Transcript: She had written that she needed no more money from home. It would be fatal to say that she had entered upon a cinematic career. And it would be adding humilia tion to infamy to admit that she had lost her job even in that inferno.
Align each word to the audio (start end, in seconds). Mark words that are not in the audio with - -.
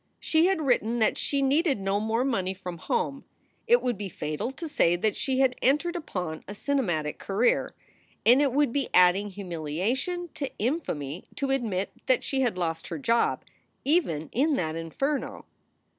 She 0.19 0.47
had 0.47 0.63
written 0.63 0.97
that 0.97 1.15
she 1.15 1.43
needed 1.43 1.79
no 1.79 1.99
more 1.99 2.23
money 2.25 2.55
from 2.55 2.79
home. 2.79 3.23
It 3.67 3.83
would 3.83 3.99
be 3.99 4.09
fatal 4.09 4.51
to 4.51 4.67
say 4.67 4.95
that 4.95 5.15
she 5.15 5.41
had 5.41 5.55
entered 5.61 5.95
upon 5.95 6.43
a 6.47 6.53
cinematic 6.55 7.19
career. 7.19 7.75
And 8.25 8.41
it 8.41 8.51
would 8.51 8.73
be 8.73 8.89
adding 8.95 9.29
humilia 9.29 9.95
tion 9.95 10.29
to 10.33 10.49
infamy 10.57 11.25
to 11.35 11.51
admit 11.51 11.91
that 12.07 12.23
she 12.23 12.41
had 12.41 12.57
lost 12.57 12.87
her 12.87 12.97
job 12.97 13.45
even 13.85 14.29
in 14.31 14.55
that 14.55 14.75
inferno. 14.75 15.45